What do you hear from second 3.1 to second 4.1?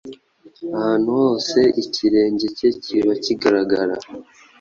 kigaragara